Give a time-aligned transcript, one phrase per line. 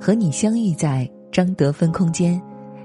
[0.00, 2.40] 和你相遇在张德芬空间。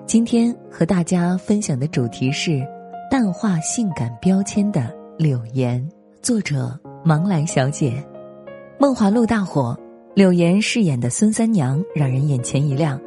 [0.05, 2.61] 今天和大家分享的主题是
[3.09, 5.87] 淡化性感标签的柳岩，
[6.21, 7.91] 作者芒来小姐。
[8.77, 9.79] 《梦华录》大火，
[10.13, 12.99] 柳岩饰演的孙三娘让人眼前一亮。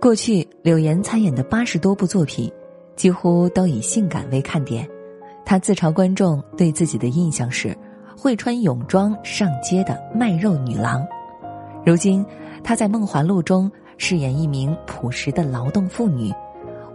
[0.00, 2.52] 过去，柳岩参演的八十多部作品，
[2.96, 4.88] 几乎都以性感为看点。
[5.44, 7.76] 她自嘲观众对自己的印象是。
[8.18, 11.06] 会穿泳装上街的卖肉女郎，
[11.84, 12.24] 如今
[12.66, 16.34] 她在《梦华录》中饰演一名朴实的劳动妇女。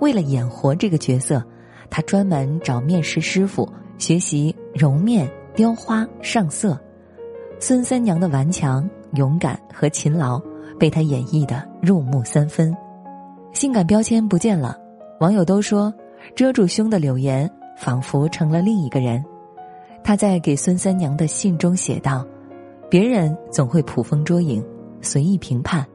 [0.01, 1.41] 为了演活这个角色，
[1.89, 6.77] 她专门找面食师傅学习揉面、雕花、上色。
[7.57, 10.41] 孙三娘的顽强、勇敢和勤劳
[10.77, 12.75] 被她演绎的入木三分。
[13.53, 14.77] 性感标签不见了，
[15.21, 15.93] 网友都说
[16.35, 19.23] 遮住胸的柳岩仿佛成了另一个人。
[20.03, 22.27] 他在给孙三娘的信中写道
[22.91, 24.61] ：“别人总会捕风捉影，
[25.01, 25.85] 随意评判，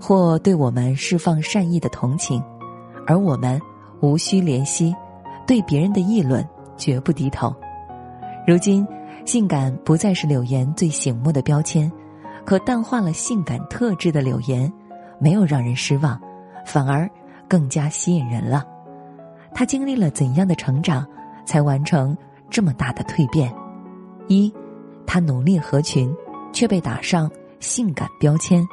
[0.00, 2.42] 或对我们释放善意的同情，
[3.06, 3.60] 而我们
[4.00, 4.94] 无需怜惜，
[5.46, 6.46] 对别人的议论
[6.76, 7.54] 绝不低头。
[8.46, 8.86] 如今，
[9.24, 11.90] 性感不再是柳岩最醒目的标签，
[12.44, 14.72] 可淡化了性感特质的柳岩，
[15.18, 16.20] 没有让人失望，
[16.64, 17.08] 反而
[17.48, 18.64] 更加吸引人了。
[19.52, 21.06] 她经历了怎样的成长，
[21.44, 22.16] 才完成？”
[22.50, 23.52] 这么大的蜕变，
[24.28, 24.52] 一，
[25.04, 26.14] 他努力合群，
[26.52, 27.28] 却被打上
[27.64, 28.66] 性感标签。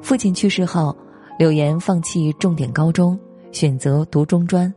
[0.00, 0.96] 父亲去世后，
[1.38, 3.18] 柳岩放弃重点高中，
[3.52, 4.72] 选择读中专，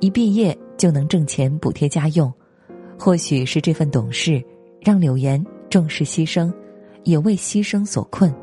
[0.00, 2.32] 一毕业就能挣钱补贴家用。
[2.98, 4.42] 或许是这份懂事，
[4.80, 6.52] 让柳岩重视牺牲，
[7.04, 8.34] 也为牺牲所困。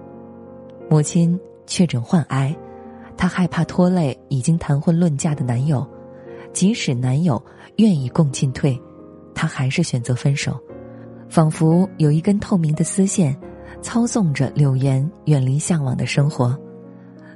[0.89, 2.55] 母亲确诊患癌，
[3.17, 5.85] 她害怕拖累已经谈婚论嫁的男友，
[6.53, 7.41] 即使男友
[7.77, 8.79] 愿意共进退。
[9.33, 10.59] 她还是选择分手，
[11.29, 13.35] 仿佛有一根透明的丝线，
[13.81, 16.57] 操纵着柳岩远离向往的生活。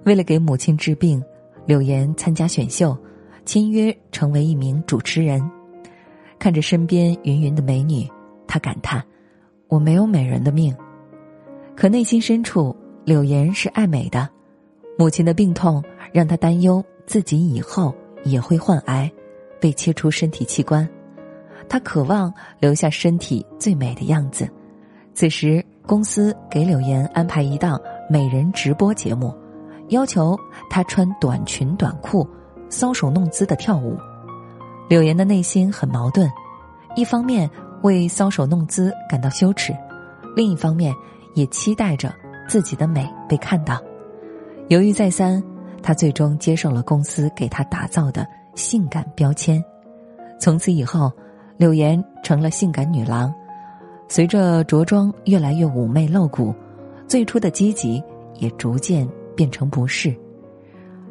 [0.05, 1.23] 为了给母亲治病，
[1.65, 2.97] 柳岩参加选秀，
[3.45, 5.41] 签约成为一名主持人。
[6.37, 8.05] 看着身边芸芸的美女，
[8.45, 9.01] 他感叹
[9.69, 10.75] ：“我没有美人的命。”
[11.75, 12.75] 可内心深处，
[13.05, 14.29] 柳岩是爱美的。
[14.97, 15.81] 母亲的病痛
[16.11, 19.11] 让他担忧自己以后也会患癌，
[19.59, 20.87] 被切除身体器官。
[21.69, 24.47] 他渴望留下身体最美的样子。
[25.13, 27.79] 此时，公司给柳岩安排一档
[28.09, 29.35] 美人直播节目，
[29.89, 30.37] 要求
[30.69, 32.27] 她穿短裙短裤，
[32.69, 33.97] 搔首弄姿的跳舞。
[34.89, 36.29] 柳岩的内心很矛盾，
[36.95, 37.49] 一方面
[37.81, 39.75] 为搔首弄姿感到羞耻，
[40.35, 40.93] 另一方面
[41.35, 42.13] 也期待着
[42.47, 43.81] 自己的美被看到。
[44.69, 45.43] 犹豫再三，
[45.81, 49.63] 她最终接受了公司给她打造的性感标签。
[50.39, 51.11] 从此以后。
[51.55, 53.31] 柳岩成了性感女郎，
[54.13, 56.53] 随着着装越来越妩媚露骨，
[57.07, 57.99] 最初的积极
[58.35, 60.15] 也逐渐变成不适。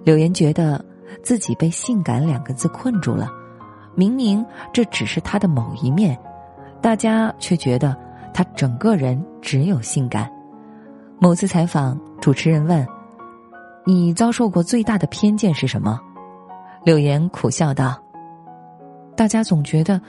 [0.04, 0.80] 柳岩觉得
[1.20, 3.28] 自己被“性感”两个字困住了，
[3.96, 6.16] 明明这只是她的某一面，
[6.80, 7.96] 大家却觉得
[8.32, 10.30] 她整个人只有性感。
[11.19, 12.86] 某次采访，主持人问
[13.84, 16.00] ：“你遭受过最大的偏见是什么？”
[16.86, 18.00] 柳岩苦笑道
[19.16, 20.00] ：“大家总觉得。”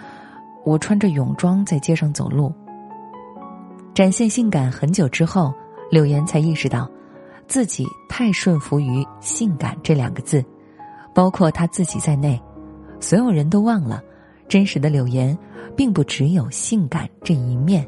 [0.66, 2.50] 我穿着泳装在街上走路，
[3.94, 5.54] 展现性感很久之后，
[5.92, 6.90] 柳岩才意识到，
[7.48, 10.44] 自己太顺服于“性感”这两个字，
[11.14, 12.42] 包括她自己在内，
[13.00, 14.02] 所有人都忘了，
[14.48, 15.38] 真实的柳岩
[15.76, 17.86] 并不只有性感这一面。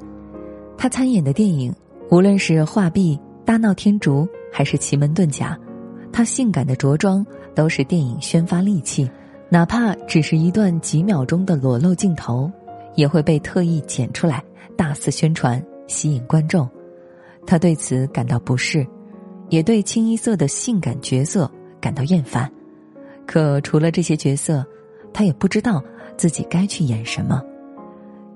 [0.78, 1.74] 她参演的电影，
[2.12, 4.22] 无论是《画壁》《大闹天竺》
[4.54, 5.58] 还是《奇门遁甲》，
[6.14, 7.26] 她性感的着装
[7.56, 9.10] 都是电影宣发利器，
[9.50, 12.52] 哪怕只是一段几秒钟的裸露镜头。
[12.96, 14.42] 也会被特意剪出来，
[14.78, 16.70] 大肆宣传，吸引观众。
[17.46, 18.86] 他对此感到不适，
[19.50, 21.50] 也对清一色的性感角色
[21.80, 22.52] 感到厌烦。
[23.26, 24.66] 可除了这些角色，
[25.14, 25.84] 他也不知道
[26.18, 27.42] 自己该去演什么。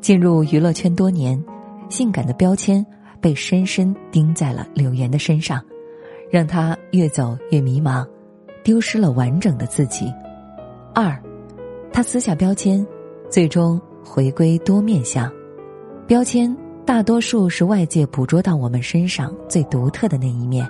[0.01, 1.44] 进入娱乐圈多年，
[1.90, 2.86] 性感的标签
[3.19, 5.63] 被深深钉在了柳岩的身上，
[6.31, 8.07] 让他越走越迷茫，
[8.63, 10.12] 丢失了完整的自己。
[10.94, 11.22] 二，
[11.92, 12.86] 他撕下标签，
[13.30, 13.80] 最终。
[14.02, 15.31] 回归多面相，
[16.07, 16.56] 标签
[16.89, 20.68] 大多数是外界捕捉到我们身上最独特的那一面，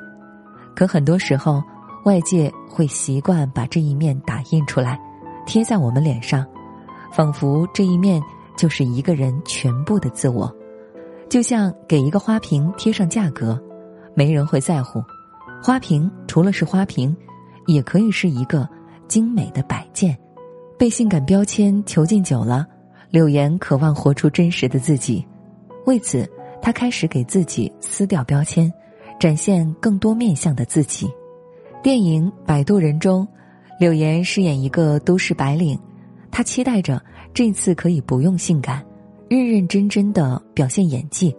[0.76, 1.64] 可很多时候，
[2.04, 5.00] 外界会习惯把这一面打印出来，
[5.46, 6.46] 贴在我们脸上，
[7.14, 8.22] 仿佛这一面
[8.58, 10.54] 就是一个人全部的自我。
[11.30, 13.58] 就像给一个花瓶贴上价格，
[14.14, 15.02] 没人会在乎。
[15.64, 17.16] 花瓶除了是花瓶，
[17.66, 18.68] 也可以是一个
[19.08, 20.20] 精美的摆件。
[20.78, 22.68] 被性感标签囚禁久了，
[23.10, 25.26] 柳岩渴望活出真实的自己。
[25.90, 26.30] 为此，
[26.62, 28.72] 他开始给自己撕掉标签，
[29.20, 31.10] 展现更多面向的自己。
[31.82, 33.28] 电影《摆渡人》中，
[33.80, 35.80] 柳岩饰演一个都市白领，
[36.30, 37.04] 她期待着
[37.34, 38.86] 这次可以不用性感，
[39.30, 41.36] 认认真真的表现演技。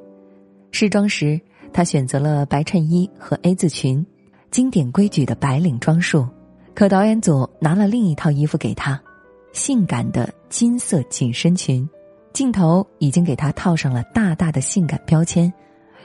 [0.73, 1.41] 试妆时，
[1.73, 4.05] 她选择了白衬衣和 A 字裙，
[4.51, 6.27] 经典规矩的白领装束。
[6.75, 9.01] 可导演组拿了另一套衣服给她。
[9.53, 11.89] 性感的金色紧身裙，
[12.33, 15.53] 镜头已经给她套上了大大的性感标签，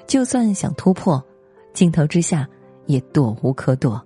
[0.08, 1.24] 就算想突破，
[1.74, 2.48] 镜头之下
[2.88, 4.04] 也躲无可躲。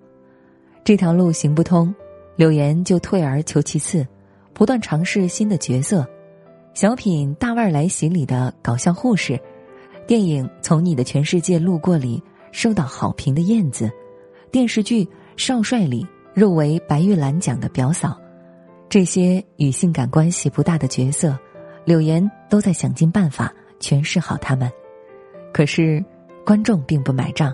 [0.84, 1.94] 这条路行不通，
[2.36, 4.06] 柳岩就退而求其次，
[4.54, 6.06] 不断尝试新的角色。
[6.74, 9.40] 小品《大腕来袭》里的搞笑护士，
[10.08, 13.92] 电影《从你的全世界路过》里受到好评的燕子，
[14.52, 15.04] 电视剧
[15.36, 18.20] 《少帅》里入围白玉兰奖的表嫂。
[18.88, 21.38] 这些与性感关系不大的角色，
[21.86, 24.72] 柳岩都在想尽办法诠释好他们。
[25.52, 26.04] 可是，
[26.46, 27.54] 观众并不买账。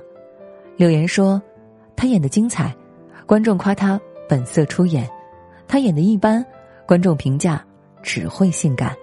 [0.76, 1.42] 柳岩说
[1.96, 2.76] ：“她演的精彩，
[3.26, 5.06] 观众夸她本色出演；
[5.68, 6.46] 她演的一般，
[6.86, 7.64] 观众评价
[8.02, 8.96] 只会性感。”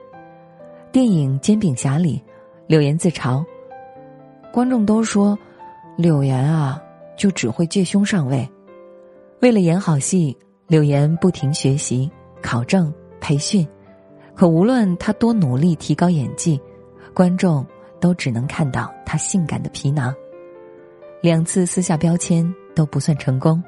[0.93, 2.23] 电影《煎饼侠》里，
[2.67, 3.45] 柳岩自嘲
[4.53, 5.39] ：“观众都说，
[5.97, 6.83] 柳岩啊，
[7.17, 8.47] 就只会借胸上位。”
[9.41, 10.37] 为了演好戏，
[10.67, 12.11] 柳岩不停学习。
[12.43, 13.65] 考证、培训，
[14.35, 16.61] 可无论他多努力提高演技，
[17.15, 17.65] 观众
[18.01, 20.15] 都只能看到他性感的皮囊。
[21.21, 23.63] 两次撕下标签都不算成功，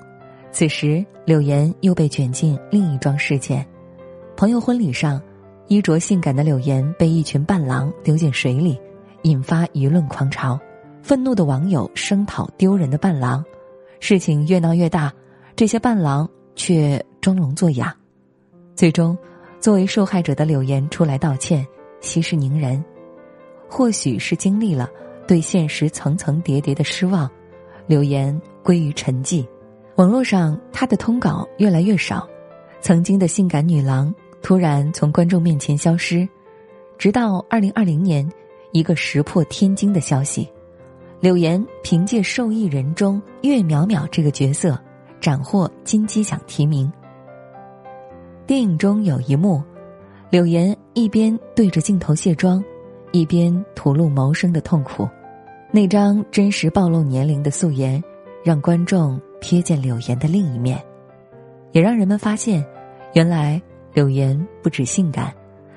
[0.50, 3.64] 此时柳岩又被卷进另一桩事件：
[4.36, 5.20] 朋友婚礼上，
[5.68, 8.78] 衣着性感的柳岩被一群伴郎丢进水里，
[9.22, 10.58] 引发舆论狂潮。
[11.02, 13.44] 愤怒的网友声讨丢人的伴郎，
[14.00, 15.12] 事情越闹越大，
[15.54, 17.94] 这些伴郎却装聋作哑。
[18.74, 19.16] 最终，
[19.64, 21.66] 作为受害者的柳岩出来道歉，
[22.02, 22.84] 息事宁人。
[23.66, 24.90] 或许是经历了
[25.26, 27.30] 对现实层层叠叠的失望，
[27.86, 29.42] 柳岩归于沉寂。
[29.94, 32.28] 网络上她的通稿越来越少，
[32.82, 36.28] 曾经的性感女郎突然从观众面前消失。
[36.98, 38.30] 直到二零二零年，
[38.72, 40.46] 一个石破天惊的消息：
[41.20, 44.78] 柳岩凭借《受益人》中岳淼淼这个角色，
[45.22, 46.92] 斩获金鸡奖提名。
[48.46, 49.62] 电影中有一幕，
[50.28, 52.62] 柳岩一边对着镜头卸妆，
[53.10, 55.08] 一边吐露谋生的痛苦。
[55.70, 58.02] 那张真实暴露年龄的素颜，
[58.44, 60.78] 让观众瞥见柳岩的另一面，
[61.72, 62.62] 也让人们发现，
[63.14, 63.60] 原来
[63.94, 65.32] 柳岩不止性感，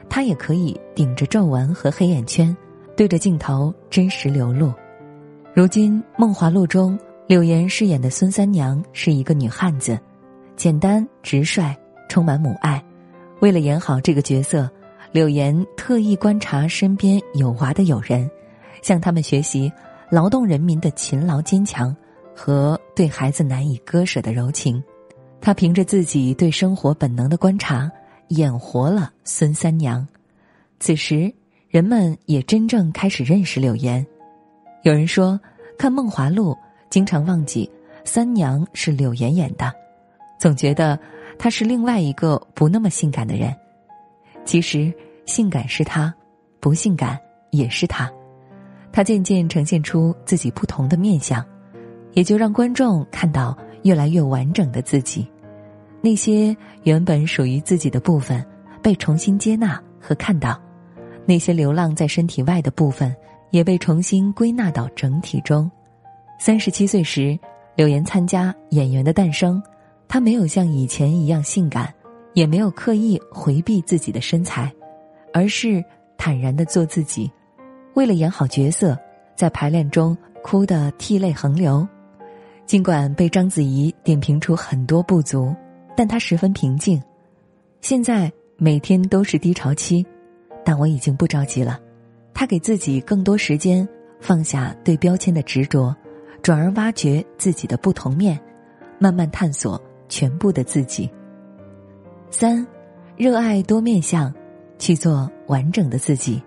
[0.10, 2.56] 她也可以顶着皱纹和黑眼圈，
[2.98, 4.74] 对着镜头真实流露。
[5.54, 9.98] 如今《梦华录》中，柳岩饰演的孙三娘是一个女汉子，
[10.58, 11.74] 简单直率。
[12.08, 12.84] 充满母爱，
[13.40, 14.70] 为了演好这个角色，
[15.12, 18.30] 柳岩特意观察身边有娃的友人，
[18.82, 19.72] 向他们学习
[20.10, 21.96] 劳动人民的勤劳坚强
[22.36, 24.82] 和对孩子难以割舍的柔情。
[25.40, 27.90] 他凭着自己对生活本能的观察，
[28.30, 30.06] 演活了孙三娘。
[30.80, 31.32] 此时，
[31.70, 34.06] 人们也真正开始认识柳岩。
[34.84, 35.40] 有人说，
[35.78, 36.54] 看《梦华录》
[36.90, 37.70] 经常忘记
[38.04, 39.72] 三娘是柳岩演的，
[40.40, 41.00] 总觉得。
[41.40, 43.56] 他是另外一个不那么性感的人，
[44.44, 44.94] 其实
[45.26, 46.14] 性感是他，
[46.60, 47.20] 不性感
[47.52, 48.12] 也是他。
[48.92, 51.46] 他渐渐呈现出自己不同的面相，
[52.14, 55.28] 也就让观众看到越来越完整的自己。
[56.02, 58.44] 那些原本属于自己的部分
[58.82, 60.60] 被重新接纳和看到，
[61.26, 63.16] 那些流浪在身体外的部分
[63.52, 65.70] 也被重新归纳到整体中。
[66.40, 67.38] 三十七岁时，
[67.76, 69.62] 柳岩参加《演员的诞生》。
[70.08, 71.94] 她没有像以前一样性感，
[72.34, 74.72] 也没有刻意回避自己的身材，
[75.34, 75.84] 而是
[76.18, 77.30] 坦然的做自己。
[77.94, 78.98] 为了演好角色，
[79.36, 81.88] 在排练中哭得涕泪横流。
[82.66, 85.56] 尽管被章子怡点评出很多不足，
[85.96, 87.02] 但她十分平静。
[87.82, 90.06] 现在每天都是低潮期，
[90.66, 91.80] 但我已经不着急了。
[92.34, 93.88] 她给自己更多时间，
[94.20, 95.96] 放下对标签的执着，
[96.42, 98.40] 转而挖掘自己的不同面，
[99.00, 99.82] 慢慢探索。
[100.10, 101.10] 全部的自己。
[102.30, 102.66] 三，
[103.16, 104.34] 热爱多面相，
[104.78, 106.42] 去做完整的自己。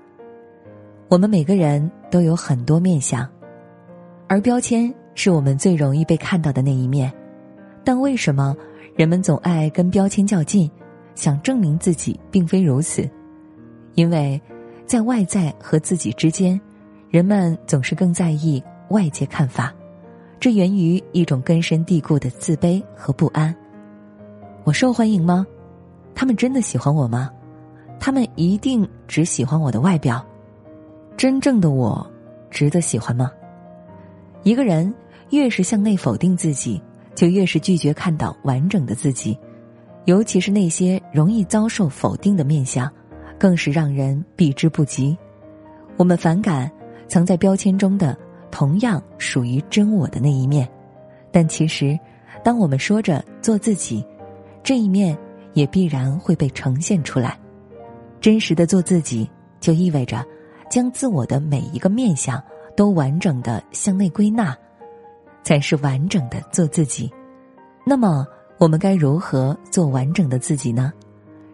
[1.09, 3.29] 我们每个人都有很多面相，
[4.29, 7.13] 而标签是我们最容易被看到的那一面，
[7.83, 8.55] 但为什么
[8.95, 10.71] 人们总爱跟标签较劲，
[11.15, 13.09] 想证明自己并非如此？
[13.95, 14.41] 因为，
[14.87, 16.61] 在外在和自己之间，
[17.09, 19.75] 人们总是更在意外界看法，
[20.41, 23.55] 这源于一种根深蒂固的自卑和不安。
[24.65, 25.47] 我受欢迎吗？
[26.15, 27.31] 他们真的喜欢我吗？
[28.01, 30.27] 他们一定只喜欢我的外表？
[31.15, 32.11] 真正的我，
[32.51, 33.31] 值得喜欢吗？
[34.43, 34.93] 一个人
[35.29, 36.81] 越是向内否定自己，
[37.15, 39.39] 就越是拒绝看到完整的自己，
[40.07, 42.91] 尤其是那些容易遭受否定的面相，
[43.39, 45.15] 更是让人避之不及。
[45.99, 46.71] 我们反感
[47.09, 48.17] 藏在标签中的
[48.51, 50.69] 同样属于真我的那一面，
[51.31, 51.99] 但其实，
[52.43, 54.05] 当我们说着做自己，
[54.63, 55.17] 这一面
[55.55, 57.39] 也必然会被呈现出来。
[58.21, 59.29] 真实的做自己，
[59.61, 60.25] 就意味着
[60.71, 62.43] 将自我的每一个面相。
[62.77, 64.57] 都完整的向内归纳，
[65.43, 67.13] 才是完整的做自己。
[67.85, 68.27] 那么，
[68.57, 70.91] 我们该如何做完整的自己呢？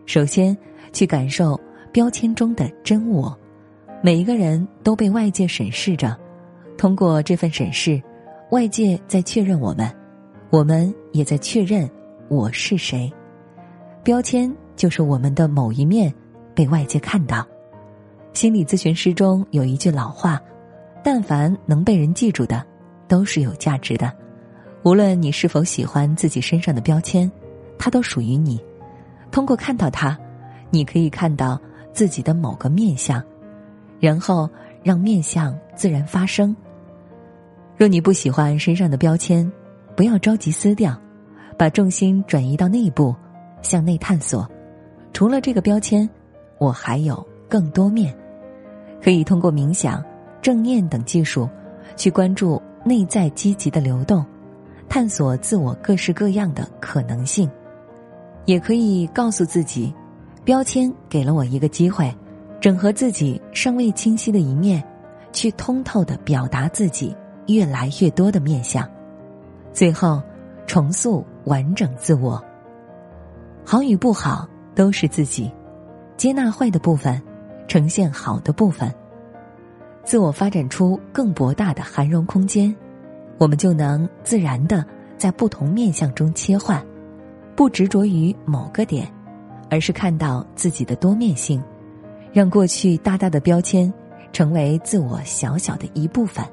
[0.04, 0.56] 首先，
[0.92, 1.58] 去感受
[1.90, 3.36] 标签中的真我。
[4.02, 6.16] 每一个人都被外界审视着，
[6.76, 8.02] 通过这份审视，
[8.50, 9.90] 外界在确认我们，
[10.50, 11.88] 我们也在确认
[12.28, 13.12] 我是谁。
[14.02, 16.12] 标签就是我们的某一面
[16.54, 17.46] 被外界看到。
[18.32, 20.40] 心理咨询师中有一句老话。
[21.02, 22.66] 但凡能被人记住的，
[23.06, 24.12] 都是有价值的。
[24.82, 27.30] 无论你是否喜欢自己身上的标签，
[27.78, 28.60] 它都属于你。
[29.30, 30.18] 通过看到它，
[30.68, 31.60] 你可以看到
[31.92, 33.22] 自己的某个面相，
[34.00, 34.50] 然后
[34.82, 36.56] 让面相自然发生。
[37.76, 39.50] 若你不喜欢身上的标签，
[39.94, 40.98] 不要着急撕掉，
[41.58, 43.14] 把重心转移到内部，
[43.60, 44.48] 向内探索。
[45.12, 46.08] 除了这个标签，
[46.58, 48.16] 我还有更多面，
[49.02, 50.02] 可以通过冥想。
[50.42, 51.48] 正念等技术，
[51.96, 54.24] 去关注内在积极的流动，
[54.88, 57.50] 探索自我各式各样的可能性，
[58.44, 59.92] 也可以告诉自己，
[60.44, 62.14] 标签给了我一个机会，
[62.60, 64.80] 整合自己尚未清晰的一面，
[65.32, 67.12] 去通透的表达自己
[67.46, 68.88] 越来越多的面相，
[69.72, 70.22] 最后
[70.66, 72.42] 重塑完整自我。
[73.64, 75.50] 好与不好都是自己，
[76.16, 77.20] 接纳坏的部分，
[77.66, 78.92] 呈现好的部分。
[80.04, 82.74] 自我发展出更博大的涵容空间，
[83.38, 84.84] 我们就能自然的
[85.18, 86.80] 在不同面相中切换，
[87.56, 89.12] 不执着于某个点，
[89.68, 91.60] 而是看到自己的多面性，
[92.32, 93.92] 让过去大大的标签
[94.32, 96.44] 成为自我小小的一部分，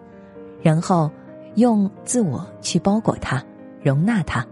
[0.63, 1.11] 然后
[1.55, 3.43] 用自我去包裹它、
[3.83, 4.43] 容纳它，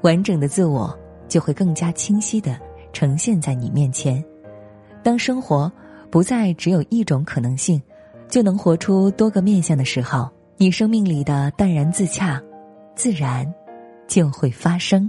[0.00, 2.58] 完整的自我就会更加清晰的
[2.94, 4.24] 呈现在你面前。
[5.02, 5.70] 当生活
[6.10, 7.78] 不再只有一种可能性。
[8.28, 12.42] 就能活出多个面相的时候，你生命里的淡然自洽，
[12.96, 13.46] 自然
[14.08, 15.08] 就会发生。